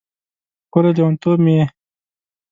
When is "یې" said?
1.59-1.65